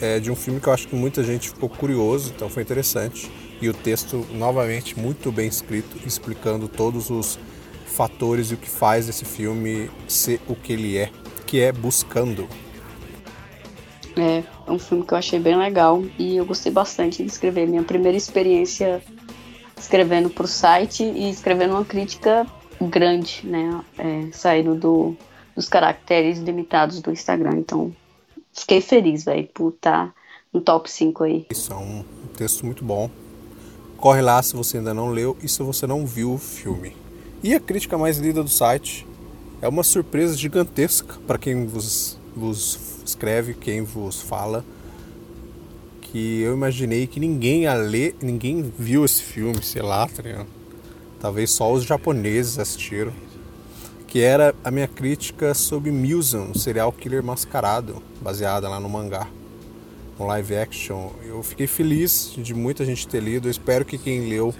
é, 0.00 0.18
de 0.18 0.30
um 0.30 0.36
filme 0.36 0.60
que 0.60 0.68
eu 0.68 0.72
acho 0.72 0.88
que 0.88 0.94
muita 0.94 1.22
gente 1.22 1.48
ficou 1.50 1.68
curioso, 1.68 2.32
então 2.34 2.48
foi 2.48 2.62
interessante. 2.62 3.30
E 3.60 3.68
o 3.68 3.74
texto, 3.74 4.26
novamente, 4.32 4.98
muito 4.98 5.32
bem 5.32 5.48
escrito, 5.48 5.96
explicando 6.06 6.68
todos 6.68 7.10
os 7.10 7.38
fatores 7.86 8.50
e 8.50 8.54
o 8.54 8.56
que 8.56 8.68
faz 8.68 9.08
esse 9.08 9.24
filme 9.24 9.90
ser 10.06 10.40
o 10.46 10.54
que 10.54 10.72
ele 10.72 10.98
é, 10.98 11.10
que 11.46 11.60
é 11.60 11.72
Buscando. 11.72 12.46
É, 14.16 14.42
é 14.66 14.70
um 14.70 14.78
filme 14.78 15.04
que 15.04 15.12
eu 15.12 15.18
achei 15.18 15.38
bem 15.38 15.56
legal 15.56 16.02
e 16.18 16.36
eu 16.36 16.44
gostei 16.44 16.72
bastante 16.72 17.22
de 17.22 17.28
escrever. 17.28 17.66
Minha 17.66 17.82
primeira 17.82 18.16
experiência 18.16 19.02
escrevendo 19.78 20.30
para 20.30 20.44
o 20.44 20.48
site 20.48 21.02
e 21.02 21.30
escrevendo 21.30 21.72
uma 21.72 21.84
crítica 21.84 22.46
grande, 22.80 23.42
né? 23.44 23.80
É, 23.98 24.28
saindo 24.32 24.74
do, 24.74 25.16
dos 25.54 25.68
caracteres 25.68 26.38
limitados 26.38 27.00
do 27.00 27.10
Instagram. 27.10 27.58
Então, 27.58 27.94
fiquei 28.56 28.80
feliz, 28.80 29.24
velho, 29.24 29.48
por 29.54 29.70
estar 29.70 30.08
tá 30.08 30.14
no 30.52 30.60
top 30.60 30.90
5 30.90 31.24
aí. 31.24 31.46
Isso 31.50 31.72
é 31.72 31.76
um 31.76 32.04
texto 32.36 32.64
muito 32.64 32.84
bom. 32.84 33.10
Corre 33.96 34.20
lá 34.20 34.42
se 34.42 34.54
você 34.54 34.78
ainda 34.78 34.92
não 34.92 35.10
leu 35.10 35.36
e 35.42 35.48
se 35.48 35.62
você 35.62 35.86
não 35.86 36.06
viu 36.06 36.34
o 36.34 36.38
filme. 36.38 36.96
E 37.42 37.54
a 37.54 37.60
crítica 37.60 37.96
mais 37.96 38.18
lida 38.18 38.42
do 38.42 38.48
site 38.48 39.06
é 39.60 39.68
uma 39.68 39.82
surpresa 39.82 40.36
gigantesca 40.36 41.18
para 41.26 41.38
quem 41.38 41.66
vos, 41.66 42.18
vos 42.34 42.78
escreve, 43.04 43.54
quem 43.54 43.82
vos 43.82 44.20
fala. 44.20 44.64
Que 46.00 46.40
eu 46.40 46.54
imaginei 46.54 47.06
que 47.06 47.20
ninguém 47.20 47.62
ia 47.62 47.74
ler, 47.74 48.16
ninguém 48.22 48.62
viu 48.78 49.04
esse 49.04 49.22
filme, 49.22 49.62
sei 49.62 49.82
lá, 49.82 50.06
tá? 50.06 50.46
Talvez 51.20 51.50
só 51.50 51.72
os 51.72 51.84
japoneses 51.84 52.58
assistiram. 52.58 53.12
Que 54.16 54.22
era 54.22 54.54
a 54.64 54.70
minha 54.70 54.88
crítica 54.88 55.52
sobre 55.52 55.90
Musen, 55.90 56.54
serial 56.54 56.90
killer 56.90 57.22
mascarado, 57.22 58.02
baseada 58.18 58.66
lá 58.66 58.80
no 58.80 58.88
mangá. 58.88 59.28
Um 60.18 60.24
live 60.24 60.56
action. 60.56 61.10
Eu 61.22 61.42
fiquei 61.42 61.66
feliz 61.66 62.32
de 62.34 62.54
muita 62.54 62.82
gente 62.82 63.06
ter 63.06 63.20
lido. 63.22 63.46
Eu 63.46 63.50
espero 63.50 63.84
que 63.84 63.98
quem 63.98 64.26
leu 64.26 64.54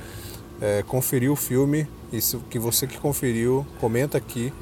é, 0.60 0.82
conferiu 0.82 1.32
o 1.32 1.36
filme 1.36 1.88
e 2.12 2.18
que 2.50 2.58
você 2.58 2.86
que 2.86 2.98
conferiu, 2.98 3.66
comenta 3.80 4.18
aqui 4.18 4.52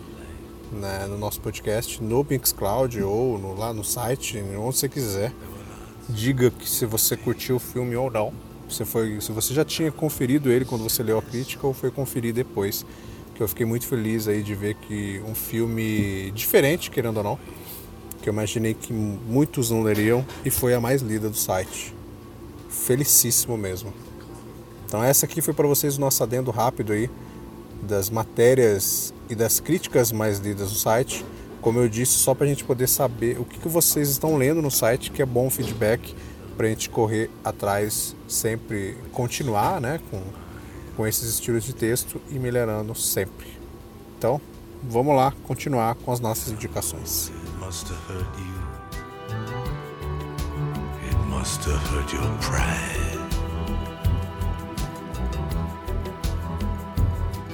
né, 0.70 1.08
no 1.08 1.18
nosso 1.18 1.40
podcast, 1.40 2.00
no 2.00 2.24
Cloud 2.56 3.02
ou 3.02 3.36
no, 3.36 3.52
lá 3.52 3.74
no 3.74 3.82
site, 3.82 4.38
onde 4.56 4.76
você 4.76 4.88
quiser. 4.88 5.32
Diga 6.08 6.52
que 6.52 6.70
se 6.70 6.86
você 6.86 7.16
curtiu 7.16 7.56
o 7.56 7.58
filme 7.58 7.96
ou 7.96 8.12
não. 8.12 8.32
Se, 8.68 8.84
foi, 8.84 9.20
se 9.20 9.32
você 9.32 9.52
já 9.52 9.64
tinha 9.64 9.90
conferido 9.90 10.52
ele 10.52 10.64
quando 10.64 10.84
você 10.84 11.02
leu 11.02 11.18
a 11.18 11.22
crítica 11.22 11.66
ou 11.66 11.74
foi 11.74 11.90
conferir 11.90 12.32
depois. 12.32 12.86
Que 13.34 13.42
eu 13.42 13.48
fiquei 13.48 13.66
muito 13.66 13.86
feliz 13.86 14.28
aí 14.28 14.42
de 14.42 14.54
ver 14.54 14.74
que 14.74 15.20
um 15.26 15.34
filme 15.34 16.30
diferente, 16.32 16.90
querendo 16.90 17.18
ou 17.18 17.24
não, 17.24 17.38
que 18.22 18.28
eu 18.28 18.32
imaginei 18.32 18.74
que 18.74 18.92
muitos 18.92 19.70
não 19.70 19.82
leriam 19.82 20.24
e 20.44 20.50
foi 20.50 20.72
a 20.74 20.80
mais 20.80 21.02
lida 21.02 21.28
do 21.28 21.36
site. 21.36 21.94
Felicíssimo 22.68 23.56
mesmo. 23.58 23.92
Então 24.86 25.02
essa 25.02 25.26
aqui 25.26 25.40
foi 25.40 25.52
para 25.52 25.66
vocês 25.66 25.96
o 25.96 26.00
nosso 26.00 26.22
adendo 26.22 26.50
rápido 26.50 26.92
aí 26.92 27.10
das 27.82 28.08
matérias 28.08 29.12
e 29.28 29.34
das 29.34 29.60
críticas 29.60 30.12
mais 30.12 30.38
lidas 30.38 30.70
no 30.70 30.78
site. 30.78 31.24
Como 31.60 31.78
eu 31.78 31.88
disse, 31.88 32.12
só 32.12 32.34
para 32.34 32.46
a 32.46 32.48
gente 32.48 32.64
poder 32.64 32.86
saber 32.88 33.40
o 33.40 33.44
que, 33.44 33.58
que 33.58 33.68
vocês 33.68 34.08
estão 34.08 34.36
lendo 34.36 34.60
no 34.62 34.70
site, 34.70 35.10
que 35.10 35.22
é 35.22 35.26
bom 35.26 35.50
feedback 35.50 36.14
para 36.56 36.66
a 36.66 36.70
gente 36.70 36.88
correr 36.88 37.30
atrás 37.42 38.14
sempre, 38.28 38.96
continuar 39.12 39.80
né, 39.80 40.00
com, 40.10 40.22
com 40.96 41.06
esses 41.06 41.28
estilos 41.28 41.64
de 41.64 41.74
texto 41.74 42.20
e 42.30 42.38
melhorando 42.38 42.94
sempre. 42.94 43.46
Então, 44.18 44.40
vamos 44.82 45.16
lá 45.16 45.32
continuar 45.44 45.94
com 45.96 46.12
as 46.12 46.20
nossas 46.20 46.52
indicações. 46.52 47.30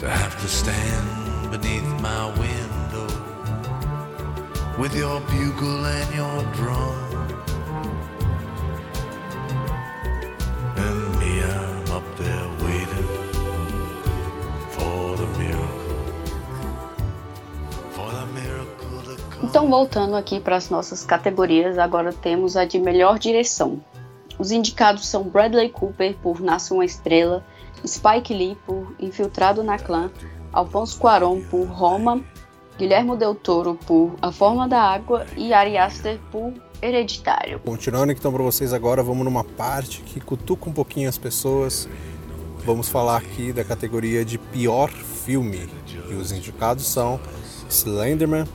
To 0.01 0.09
have 0.09 0.35
to 0.41 0.49
stand 0.49 1.51
beneath 1.51 1.85
my 2.01 2.33
window 2.39 3.07
with 4.79 4.95
your 4.97 5.21
bugle 5.21 5.85
and 5.85 6.15
your 6.15 6.43
drum. 6.55 6.80
Então, 19.61 19.69
voltando 19.69 20.17
aqui 20.17 20.41
para 20.41 20.57
as 20.57 20.71
nossas 20.71 21.05
categorias, 21.05 21.77
agora 21.77 22.15
temos 22.15 22.57
a 22.57 22.65
de 22.65 22.79
melhor 22.79 23.19
direção. 23.19 23.79
Os 24.39 24.51
indicados 24.51 25.07
são 25.07 25.25
Bradley 25.25 25.69
Cooper 25.69 26.17
por 26.23 26.41
Nasce 26.41 26.73
uma 26.73 26.83
Estrela 26.83 27.45
Spike 27.87 28.33
Lee 28.33 28.57
por 28.65 28.95
Infiltrado 28.99 29.63
na 29.63 29.79
Clã, 29.79 30.11
Alfonso 30.51 30.99
Cuarón 30.99 31.43
por 31.43 31.67
Roma, 31.67 32.25
Guilherme 32.79 33.15
Del 33.19 33.35
Toro 33.35 33.79
por 33.87 34.15
A 34.23 34.33
Forma 34.33 34.67
da 34.67 34.81
Água 34.81 35.27
e 35.37 35.53
Ari 35.53 35.77
Aster 35.77 36.19
por 36.33 36.55
Hereditário. 36.81 37.61
Continuando 37.61 38.13
então 38.13 38.33
para 38.33 38.43
vocês 38.43 38.73
agora, 38.73 39.03
vamos 39.03 39.27
numa 39.27 39.45
parte 39.45 40.01
que 40.01 40.21
cutuca 40.21 40.71
um 40.71 40.73
pouquinho 40.73 41.07
as 41.07 41.19
pessoas. 41.19 41.87
Vamos 42.65 42.89
falar 42.89 43.19
aqui 43.19 43.53
da 43.53 43.63
categoria 43.63 44.25
de 44.25 44.39
pior 44.39 44.91
filme. 44.91 45.69
E 46.09 46.15
os 46.15 46.33
indicados 46.33 46.87
são 46.87 47.21
Slenderman, 47.69 48.47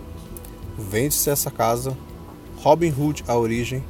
Vende-se 0.77 1.29
essa 1.29 1.49
casa, 1.49 1.97
Robin 2.57 2.93
Hood 2.97 3.23
A 3.27 3.35
Origem, 3.35 3.83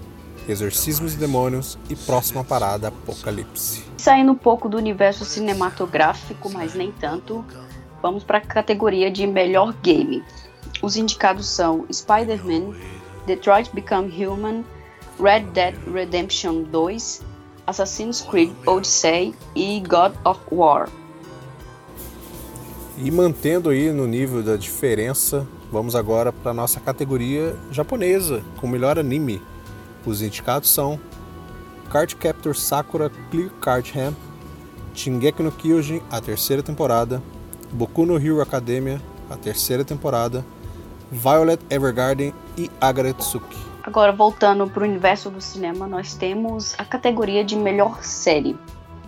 Exorcismos 0.48 1.16
e 1.16 1.18
Demônios 1.18 1.78
e 1.90 1.96
Próxima 1.96 2.44
Parada 2.44 2.90
Apocalipse. 2.90 3.84
Saindo 3.98 4.32
um 4.32 4.36
pouco 4.36 4.70
do 4.70 4.78
universo 4.78 5.26
cinematográfico, 5.26 6.50
mas 6.52 6.76
nem 6.76 6.92
tanto, 6.92 7.44
vamos 8.02 8.24
para 8.24 8.38
a 8.38 8.42
categoria 8.42 9.10
de 9.10 9.26
melhor 9.26 9.74
game. 9.82 10.24
Os 10.82 10.96
indicados 10.96 11.48
são 11.48 11.86
Spider-Man, 11.92 12.76
Detroit 13.26 13.72
Become 13.74 14.12
Human, 14.24 14.64
Red 15.20 15.46
Dead 15.54 15.76
Redemption 15.92 16.64
2, 16.64 17.22
Assassin's 17.66 18.22
Creed 18.22 18.52
Odyssey 18.68 19.34
e 19.56 19.80
God 19.80 20.14
of 20.24 20.40
War. 20.52 20.88
E 22.98 23.10
mantendo 23.10 23.70
aí 23.70 23.92
no 23.92 24.06
nível 24.06 24.44
da 24.44 24.56
diferença, 24.56 25.48
vamos 25.76 25.94
agora 25.94 26.32
para 26.32 26.54
nossa 26.54 26.80
categoria 26.80 27.54
japonesa, 27.70 28.42
com 28.56 28.66
melhor 28.66 28.98
anime. 28.98 29.42
Os 30.06 30.22
indicados 30.22 30.70
são 30.70 30.98
Card 31.90 32.16
Captor 32.16 32.56
Sakura 32.56 33.12
Clear 33.30 33.50
Card 33.60 33.92
Ham, 34.00 34.14
Shingeki 34.94 35.44
no 35.44 35.52
Kyojin, 35.52 36.02
a 36.10 36.22
terceira 36.22 36.64
temporada, 36.64 37.22
Boku 37.74 38.06
no 38.06 38.18
Hero 38.18 38.40
Academia, 38.40 39.02
a 39.30 39.36
terceira 39.36 39.84
temporada, 39.84 40.46
Violet 41.12 41.60
Evergarden 41.70 42.34
e 42.58 42.72
Agaretsuki. 42.80 43.58
Agora, 43.84 44.14
voltando 44.14 44.66
para 44.70 44.82
o 44.82 44.88
universo 44.88 45.30
do 45.30 45.42
cinema, 45.42 45.88
nós 45.88 46.14
temos 46.14 46.74
a 46.78 46.86
categoria 46.86 47.44
de 47.44 47.58
melhor 47.58 48.02
série. 48.02 48.58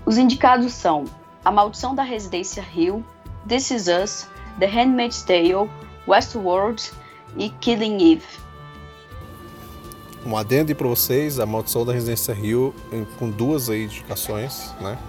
Os 0.05 0.17
indicados 0.17 0.73
são 0.73 1.05
A 1.45 1.49
Maldição 1.49 1.95
da 1.95 2.03
Residência 2.03 2.61
Hill, 2.75 3.05
This 3.47 3.71
Is 3.71 3.87
Us, 3.87 4.27
The 4.59 4.65
Handmaid's 4.65 5.23
Tale, 5.23 5.69
Westworld 6.07 6.91
e 7.37 7.49
Killing 7.49 8.13
Eve 8.13 8.47
um 10.27 10.35
adendo 10.35 10.75
para 10.75 10.87
vocês, 10.89 11.39
a 11.39 11.45
Maldição 11.45 11.85
da 11.85 11.93
Residência 11.93 12.33
Rio, 12.33 12.75
com 13.17 13.29
duas 13.29 13.69
indicações, 13.69 14.73
né? 14.81 14.99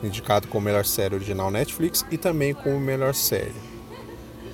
Indicado 0.00 0.46
como 0.46 0.64
melhor 0.64 0.84
série 0.84 1.16
original 1.16 1.50
Netflix 1.50 2.06
e 2.08 2.16
também 2.16 2.54
como 2.54 2.78
melhor 2.78 3.12
série. 3.12 3.52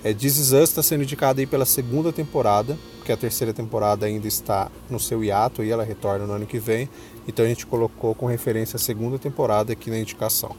É, 0.03 0.15
This 0.15 0.39
Is 0.39 0.53
Us 0.53 0.71
está 0.71 0.83
sendo 0.83 1.03
indicada 1.03 1.41
aí 1.41 1.47
pela 1.47 1.67
segunda 1.67 2.13
temporada, 2.15 2.79
porque 2.97 3.13
a 3.13 3.17
terceira 3.17 3.53
temporada 3.53 4.07
ainda 4.07 4.27
está 4.27 4.71
no 4.89 4.99
seu 4.99 5.23
hiato 5.23 5.63
e 5.63 5.71
ela 5.71 5.85
retorna 5.85 6.27
no 6.27 6.33
ano 6.33 6.47
que 6.47 6.59
vem. 6.59 6.89
Então 7.29 7.45
a 7.45 7.49
gente 7.49 7.67
colocou 7.67 8.15
com 8.15 8.25
referência 8.25 8.77
a 8.77 8.81
segunda 8.81 9.19
temporada 9.19 9.75
aqui 9.75 9.91
na 9.91 9.99
indicação. 9.99 10.57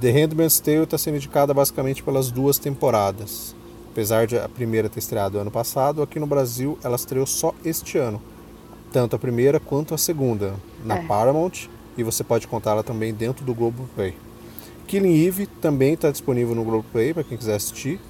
The 0.00 0.10
Handmaid's 0.10 0.58
Tale 0.58 0.84
está 0.84 0.96
sendo 0.96 1.16
indicada 1.16 1.52
basicamente 1.52 2.02
pelas 2.02 2.30
duas 2.30 2.58
temporadas. 2.58 3.54
Apesar 3.94 4.26
de 4.26 4.36
a 4.36 4.48
primeira 4.48 4.88
ter 4.88 4.98
estreado 4.98 5.38
ano 5.38 5.52
passado, 5.52 6.02
aqui 6.02 6.18
no 6.18 6.26
Brasil 6.26 6.76
ela 6.82 6.96
estreou 6.96 7.26
só 7.26 7.54
este 7.64 7.96
ano 7.96 8.20
tanto 8.94 9.14
a 9.14 9.18
primeira 9.20 9.58
quanto 9.58 9.94
a 9.94 9.98
segunda 9.98 10.54
na 10.84 10.98
é. 10.98 11.02
Paramount 11.04 11.68
e 11.96 12.02
você 12.04 12.24
pode 12.24 12.48
contá-la 12.48 12.84
também 12.84 13.12
dentro 13.12 13.44
do 13.44 13.52
Globoplay. 13.52 14.14
Killing 14.88 15.26
Eve 15.26 15.46
também 15.46 15.94
está 15.94 16.12
disponível 16.12 16.54
no 16.54 16.62
Globoplay 16.62 17.12
para 17.12 17.24
quem 17.24 17.36
quiser 17.36 17.56
assistir 17.56 18.00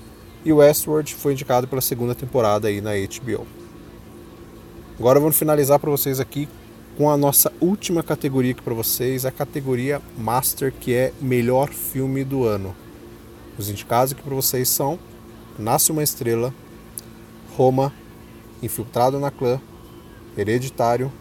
e 0.44 0.52
Westworld 0.52 1.14
foi 1.14 1.32
indicado 1.32 1.66
pela 1.66 1.80
segunda 1.80 2.14
temporada 2.14 2.68
aí 2.68 2.82
na 2.82 2.92
HBO. 2.92 3.46
Agora 4.98 5.18
vamos 5.18 5.38
finalizar 5.38 5.78
para 5.78 5.90
vocês 5.90 6.20
aqui 6.20 6.46
com 6.98 7.10
a 7.10 7.16
nossa 7.16 7.50
última 7.62 8.02
categoria 8.02 8.52
aqui 8.52 8.62
para 8.62 8.74
vocês, 8.74 9.24
a 9.24 9.30
categoria 9.30 10.02
Master, 10.18 10.70
que 10.70 10.94
é 10.94 11.14
melhor 11.18 11.70
filme 11.70 12.24
do 12.24 12.44
ano. 12.44 12.74
Os 13.58 13.70
indicados 13.70 14.12
aqui 14.12 14.22
para 14.22 14.34
vocês 14.34 14.68
são 14.68 14.98
Nasce 15.58 15.92
uma 15.92 16.02
Estrela, 16.02 16.52
Roma, 17.56 17.92
Infiltrado 18.62 19.20
na 19.20 19.30
Clã, 19.30 19.60
Hereditário, 20.36 21.12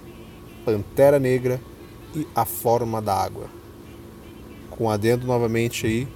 Pantera 0.66 1.20
Negra 1.20 1.60
e 2.16 2.26
A 2.36 2.46
Forma 2.46 3.02
da 3.02 3.16
Água. 3.16 3.48
Com 4.70 4.90
adendo 4.90 5.28
novamente 5.28 5.86
aí, 5.86 6.08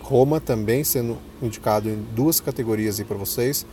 Roma 0.00 0.40
também 0.40 0.82
sendo 0.84 1.18
indicado 1.42 1.88
em 1.88 1.96
duas 2.14 2.40
categorias 2.40 2.98
aí 2.98 3.04
para 3.04 3.16
vocês. 3.16 3.66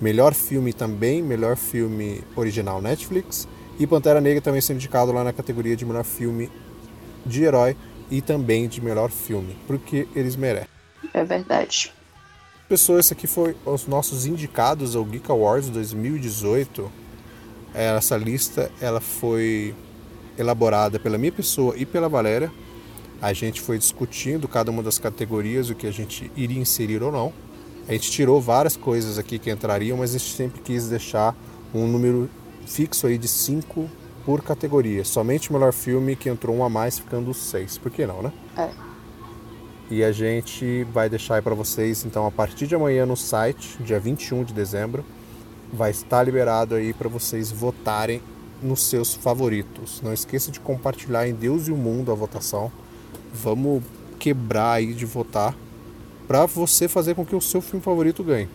Melhor 0.00 0.34
filme 0.34 0.72
também, 0.72 1.22
melhor 1.22 1.56
filme 1.56 2.22
original 2.36 2.80
Netflix 2.80 3.48
e 3.78 3.86
Pantera 3.86 4.20
Negra 4.20 4.40
também 4.40 4.60
sendo 4.60 4.76
indicado 4.76 5.12
lá 5.12 5.24
na 5.24 5.32
categoria 5.32 5.76
de 5.76 5.84
melhor 5.84 6.04
filme 6.04 6.50
de 7.26 7.42
herói 7.42 7.76
e 8.10 8.20
também 8.20 8.68
de 8.68 8.80
melhor 8.80 9.10
filme, 9.10 9.56
porque 9.66 10.06
eles 10.14 10.36
merecem. 10.36 10.68
É 11.12 11.24
verdade. 11.24 11.92
Pessoal, 12.66 12.98
esse 12.98 13.12
aqui 13.12 13.26
foi 13.26 13.54
os 13.66 13.86
nossos 13.86 14.24
indicados 14.24 14.96
ao 14.96 15.04
Geek 15.04 15.30
Awards 15.30 15.68
2018. 15.68 16.90
Essa 17.74 18.16
lista 18.16 18.72
ela 18.80 19.02
foi 19.02 19.74
elaborada 20.38 20.98
pela 20.98 21.18
minha 21.18 21.30
pessoa 21.30 21.76
e 21.76 21.84
pela 21.84 22.08
Valéria. 22.08 22.50
A 23.20 23.34
gente 23.34 23.60
foi 23.60 23.76
discutindo 23.76 24.48
cada 24.48 24.70
uma 24.70 24.82
das 24.82 24.96
categorias, 24.98 25.68
o 25.68 25.74
que 25.74 25.86
a 25.86 25.90
gente 25.90 26.32
iria 26.34 26.58
inserir 26.58 27.02
ou 27.02 27.12
não. 27.12 27.34
A 27.86 27.92
gente 27.92 28.10
tirou 28.10 28.40
várias 28.40 28.78
coisas 28.78 29.18
aqui 29.18 29.38
que 29.38 29.50
entrariam, 29.50 29.98
mas 29.98 30.14
a 30.14 30.18
gente 30.18 30.34
sempre 30.34 30.62
quis 30.62 30.88
deixar 30.88 31.36
um 31.74 31.86
número 31.86 32.30
fixo 32.64 33.06
aí 33.06 33.18
de 33.18 33.28
5 33.28 33.90
por 34.24 34.42
categoria. 34.42 35.04
Somente 35.04 35.50
o 35.50 35.52
melhor 35.52 35.74
filme 35.74 36.16
que 36.16 36.30
entrou 36.30 36.56
um 36.56 36.64
a 36.64 36.70
mais, 36.70 36.98
ficando 36.98 37.34
6. 37.34 37.76
Por 37.76 37.92
que 37.92 38.06
não, 38.06 38.22
né? 38.22 38.32
É. 38.56 38.93
E 39.94 40.02
a 40.02 40.10
gente 40.10 40.82
vai 40.92 41.08
deixar 41.08 41.36
aí 41.36 41.40
para 41.40 41.54
vocês, 41.54 42.04
então, 42.04 42.26
a 42.26 42.30
partir 42.32 42.66
de 42.66 42.74
amanhã 42.74 43.06
no 43.06 43.16
site, 43.16 43.80
dia 43.80 44.00
21 44.00 44.42
de 44.42 44.52
dezembro, 44.52 45.04
vai 45.72 45.92
estar 45.92 46.20
liberado 46.24 46.74
aí 46.74 46.92
para 46.92 47.08
vocês 47.08 47.52
votarem 47.52 48.20
nos 48.60 48.82
seus 48.82 49.14
favoritos. 49.14 50.02
Não 50.02 50.12
esqueça 50.12 50.50
de 50.50 50.58
compartilhar 50.58 51.28
em 51.28 51.32
Deus 51.32 51.68
e 51.68 51.70
o 51.70 51.76
Mundo 51.76 52.10
a 52.10 52.14
votação. 52.16 52.72
Vamos 53.32 53.84
quebrar 54.18 54.72
aí 54.72 54.92
de 54.94 55.06
votar 55.06 55.54
para 56.26 56.44
você 56.44 56.88
fazer 56.88 57.14
com 57.14 57.24
que 57.24 57.36
o 57.36 57.40
seu 57.40 57.60
filme 57.60 57.80
favorito 57.80 58.24
ganhe 58.24 58.48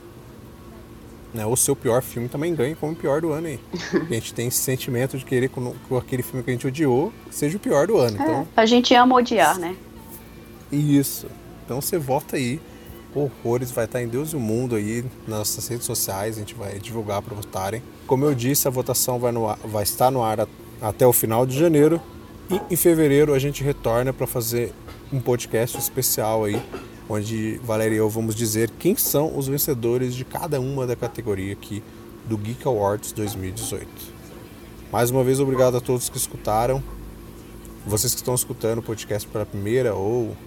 né, 1.33 1.45
o 1.45 1.55
seu 1.55 1.75
pior 1.75 2.01
filme 2.01 2.27
também 2.27 2.53
ganhe 2.55 2.75
como 2.75 2.93
o 2.93 2.95
pior 2.95 3.21
do 3.21 3.31
ano 3.31 3.47
aí. 3.47 3.59
a 4.09 4.13
gente 4.13 4.33
tem 4.33 4.47
esse 4.47 4.57
sentimento 4.57 5.17
de 5.17 5.25
querer 5.25 5.49
que 5.49 5.95
aquele 5.95 6.23
filme 6.23 6.43
que 6.43 6.49
a 6.49 6.53
gente 6.53 6.67
odiou 6.67 7.13
seja 7.29 7.57
o 7.57 7.59
pior 7.59 7.87
do 7.87 7.97
ano. 7.97 8.17
É, 8.19 8.23
então, 8.23 8.47
a 8.55 8.65
gente 8.65 8.93
ama 8.95 9.15
odiar, 9.15 9.57
né? 9.59 9.75
Isso. 10.71 11.27
Então 11.65 11.81
você 11.81 11.97
vota 11.97 12.35
aí. 12.35 12.59
Horrores 13.13 13.71
vai 13.71 13.85
estar 13.85 14.01
em 14.03 14.07
Deus 14.07 14.33
e 14.33 14.35
o 14.35 14.39
Mundo 14.39 14.75
aí 14.75 15.03
nas 15.27 15.39
nossas 15.39 15.67
redes 15.67 15.85
sociais, 15.85 16.35
a 16.35 16.39
gente 16.39 16.53
vai 16.53 16.77
divulgar 16.77 17.23
para 17.23 17.33
votarem. 17.33 17.81
Como 18.05 18.23
eu 18.23 18.35
disse, 18.35 18.67
a 18.67 18.71
votação 18.71 19.17
vai, 19.17 19.31
no, 19.31 19.47
vai 19.65 19.81
estar 19.81 20.11
no 20.11 20.23
ar 20.23 20.47
até 20.79 21.07
o 21.07 21.13
final 21.13 21.45
de 21.45 21.57
janeiro. 21.57 21.99
E 22.51 22.73
em 22.73 22.75
fevereiro 22.75 23.33
a 23.33 23.39
gente 23.39 23.63
retorna 23.63 24.13
para 24.13 24.27
fazer 24.27 24.71
um 25.11 25.19
podcast 25.19 25.77
especial 25.77 26.45
aí 26.45 26.61
onde 27.09 27.59
Valéria 27.63 27.95
e 27.95 27.97
eu 27.97 28.07
vamos 28.07 28.35
dizer 28.35 28.69
quem 28.77 28.95
são 28.95 29.35
os 29.35 29.47
vencedores 29.47 30.13
de 30.13 30.23
cada 30.23 30.61
uma 30.61 30.85
da 30.85 30.95
categoria 30.95 31.53
aqui 31.53 31.81
do 32.27 32.37
Geek 32.37 32.67
Awards 32.67 33.11
2018. 33.11 33.87
Mais 34.91 35.09
uma 35.09 35.23
vez, 35.23 35.39
obrigado 35.39 35.75
a 35.75 35.81
todos 35.81 36.07
que 36.07 36.17
escutaram. 36.17 36.83
Vocês 37.85 38.13
que 38.13 38.19
estão 38.19 38.35
escutando 38.35 38.79
o 38.79 38.83
podcast 38.83 39.27
pela 39.27 39.45
primeira 39.45 39.95
ou 39.95 40.37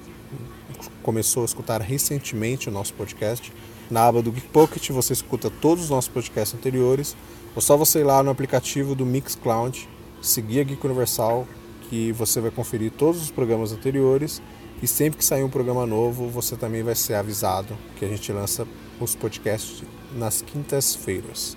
começou 1.02 1.42
a 1.42 1.46
escutar 1.46 1.80
recentemente 1.80 2.68
o 2.68 2.73
nosso 2.73 2.95
podcast, 2.95 3.52
na 3.92 4.06
aba 4.06 4.23
do 4.23 4.32
Geek 4.32 4.49
Pocket 4.49 4.90
você 4.90 5.12
escuta 5.12 5.50
todos 5.50 5.84
os 5.84 5.90
nossos 5.90 6.08
podcasts 6.08 6.58
anteriores. 6.58 7.14
Ou 7.54 7.60
só 7.60 7.76
você 7.76 8.00
ir 8.00 8.04
lá 8.04 8.23
no 8.23 8.30
aplicativo 8.30 8.95
do 8.95 9.04
Mixcloud, 9.04 9.86
seguir 10.23 10.60
a 10.60 10.64
Geek 10.64 10.86
Universal, 10.86 11.47
que 11.90 12.10
você 12.12 12.40
vai 12.40 12.50
conferir 12.50 12.90
todos 12.90 13.21
os 13.21 13.30
programas 13.30 13.71
anteriores 13.71 14.40
e 14.82 14.86
sempre 14.86 15.18
que 15.18 15.25
sair 15.25 15.45
um 15.45 15.50
programa 15.50 15.84
novo, 15.84 16.28
você 16.28 16.56
também 16.56 16.82
vai 16.82 16.95
ser 16.95 17.14
avisado 17.14 17.76
que 17.97 18.04
a 18.04 18.08
gente 18.08 18.32
lança 18.32 18.66
os 18.99 19.14
podcasts 19.14 19.82
nas 20.14 20.40
quintas-feiras. 20.40 21.56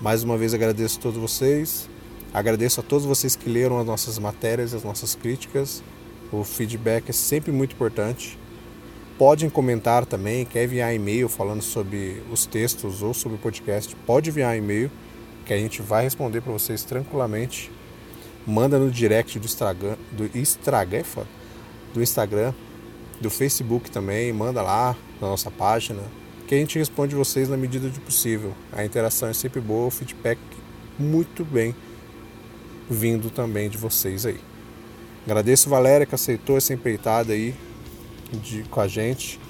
Mais 0.00 0.22
uma 0.22 0.38
vez 0.38 0.54
agradeço 0.54 0.98
a 0.98 1.02
todos 1.02 1.18
vocês. 1.18 1.88
Agradeço 2.32 2.78
a 2.78 2.82
todos 2.82 3.04
vocês 3.04 3.34
que 3.34 3.50
leram 3.50 3.80
as 3.80 3.86
nossas 3.86 4.18
matérias, 4.18 4.72
as 4.72 4.84
nossas 4.84 5.14
críticas. 5.14 5.82
O 6.32 6.42
feedback 6.42 7.10
é 7.10 7.12
sempre 7.12 7.52
muito 7.52 7.74
importante. 7.74 8.38
Podem 9.18 9.48
comentar 9.48 10.04
também, 10.04 10.44
quer 10.44 10.64
enviar 10.64 10.94
e-mail 10.94 11.28
falando 11.28 11.62
sobre 11.62 12.22
os 12.30 12.44
textos 12.44 13.02
ou 13.02 13.14
sobre 13.14 13.36
o 13.36 13.40
podcast, 13.40 13.96
pode 14.04 14.28
enviar 14.28 14.56
e-mail 14.56 14.90
que 15.46 15.54
a 15.54 15.56
gente 15.56 15.80
vai 15.80 16.04
responder 16.04 16.42
para 16.42 16.52
vocês 16.52 16.84
tranquilamente. 16.84 17.70
Manda 18.46 18.78
no 18.78 18.90
direct 18.90 19.38
do 19.38 19.46
Instagram, 19.46 19.96
do 20.12 20.30
Instagram, 20.36 21.02
é 21.16 21.24
do 21.94 22.02
Instagram, 22.02 22.52
do 23.20 23.30
Facebook 23.30 23.90
também, 23.90 24.32
manda 24.32 24.60
lá 24.60 24.94
na 25.20 25.28
nossa 25.28 25.50
página, 25.50 26.02
que 26.46 26.54
a 26.54 26.58
gente 26.58 26.78
responde 26.78 27.14
vocês 27.14 27.48
na 27.48 27.56
medida 27.56 27.88
do 27.88 28.00
possível. 28.00 28.52
A 28.70 28.84
interação 28.84 29.28
é 29.28 29.32
sempre 29.32 29.60
boa, 29.60 29.86
o 29.86 29.90
feedback 29.90 30.38
muito 30.98 31.44
bem 31.44 31.74
vindo 32.88 33.30
também 33.30 33.70
de 33.70 33.78
vocês 33.78 34.26
aí. 34.26 34.38
Agradeço 35.26 35.68
Valéria 35.68 36.06
que 36.06 36.14
aceitou 36.14 36.56
essa 36.56 36.72
empreitada 36.72 37.32
aí 37.32 37.52
de, 38.32 38.62
com 38.70 38.80
a 38.80 38.86
gente. 38.86 39.40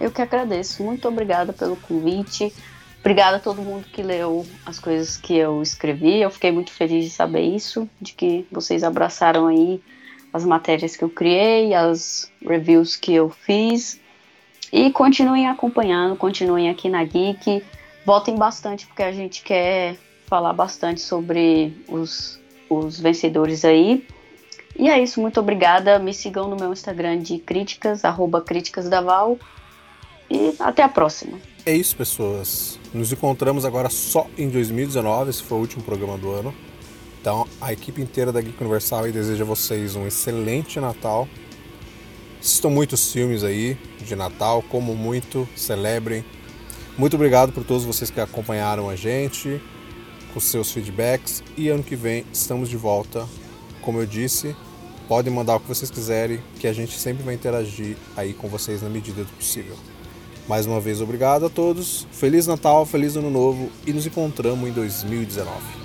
Eu 0.00 0.10
que 0.10 0.20
agradeço. 0.20 0.82
Muito 0.82 1.06
obrigada 1.06 1.52
pelo 1.52 1.76
convite. 1.76 2.52
Obrigada 2.98 3.36
a 3.36 3.40
todo 3.40 3.62
mundo 3.62 3.84
que 3.84 4.02
leu 4.02 4.44
as 4.66 4.80
coisas 4.80 5.16
que 5.16 5.36
eu 5.36 5.62
escrevi. 5.62 6.20
Eu 6.20 6.30
fiquei 6.30 6.50
muito 6.50 6.72
feliz 6.72 7.04
de 7.04 7.10
saber 7.10 7.42
isso, 7.42 7.88
de 8.00 8.12
que 8.12 8.44
vocês 8.50 8.82
abraçaram 8.82 9.46
aí 9.46 9.80
as 10.32 10.44
matérias 10.44 10.96
que 10.96 11.04
eu 11.04 11.08
criei, 11.08 11.72
as 11.72 12.28
reviews 12.44 12.96
que 12.96 13.14
eu 13.14 13.30
fiz. 13.30 14.00
E 14.72 14.90
continuem 14.90 15.46
acompanhando, 15.46 16.16
continuem 16.16 16.68
aqui 16.68 16.88
na 16.88 17.04
Geek. 17.04 17.62
Votem 18.04 18.34
bastante, 18.34 18.84
porque 18.86 19.04
a 19.04 19.12
gente 19.12 19.42
quer 19.44 19.96
falar 20.26 20.52
bastante 20.52 21.00
sobre 21.00 21.84
os, 21.88 22.39
os 22.70 23.00
vencedores 23.00 23.64
aí. 23.64 24.06
E 24.78 24.88
é 24.88 25.02
isso, 25.02 25.20
muito 25.20 25.40
obrigada. 25.40 25.98
Me 25.98 26.14
sigam 26.14 26.48
no 26.48 26.56
meu 26.56 26.72
Instagram 26.72 27.18
de 27.18 27.38
críticas, 27.38 28.04
arroba 28.04 28.40
críticasdaval. 28.40 29.36
E 30.30 30.54
até 30.60 30.82
a 30.84 30.88
próxima. 30.88 31.38
É 31.66 31.74
isso, 31.74 31.96
pessoas. 31.96 32.78
Nos 32.94 33.12
encontramos 33.12 33.64
agora 33.64 33.90
só 33.90 34.26
em 34.38 34.48
2019, 34.48 35.30
esse 35.30 35.42
foi 35.42 35.58
o 35.58 35.60
último 35.60 35.82
programa 35.82 36.16
do 36.16 36.30
ano. 36.30 36.54
Então, 37.20 37.46
a 37.60 37.72
equipe 37.72 38.00
inteira 38.00 38.32
da 38.32 38.40
Geek 38.40 38.58
Universal 38.58 39.10
deseja 39.12 39.44
a 39.44 39.46
vocês 39.46 39.94
um 39.96 40.06
excelente 40.06 40.80
Natal. 40.80 41.28
Assistam 42.40 42.70
muitos 42.70 43.12
filmes 43.12 43.44
aí 43.44 43.76
de 44.00 44.16
Natal, 44.16 44.64
como 44.70 44.94
muito, 44.94 45.46
celebrem. 45.54 46.24
Muito 46.96 47.16
obrigado 47.16 47.52
por 47.52 47.62
todos 47.64 47.84
vocês 47.84 48.08
que 48.10 48.20
acompanharam 48.20 48.88
a 48.88 48.96
gente, 48.96 49.60
com 50.32 50.40
seus 50.40 50.72
feedbacks. 50.72 51.42
E 51.56 51.68
ano 51.68 51.82
que 51.82 51.96
vem 51.96 52.24
estamos 52.32 52.68
de 52.68 52.76
volta. 52.76 53.26
Como 53.82 53.98
eu 53.98 54.06
disse, 54.06 54.54
podem 55.08 55.32
mandar 55.32 55.56
o 55.56 55.60
que 55.60 55.68
vocês 55.68 55.90
quiserem, 55.90 56.40
que 56.58 56.66
a 56.66 56.72
gente 56.72 56.98
sempre 56.98 57.22
vai 57.22 57.34
interagir 57.34 57.96
aí 58.16 58.32
com 58.32 58.48
vocês 58.48 58.82
na 58.82 58.88
medida 58.88 59.24
do 59.24 59.32
possível. 59.32 59.76
Mais 60.46 60.66
uma 60.66 60.80
vez, 60.80 61.00
obrigado 61.00 61.46
a 61.46 61.50
todos. 61.50 62.06
Feliz 62.12 62.46
Natal, 62.46 62.84
feliz 62.84 63.16
Ano 63.16 63.30
Novo 63.30 63.70
e 63.86 63.92
nos 63.92 64.06
encontramos 64.06 64.68
em 64.68 64.72
2019. 64.72 65.79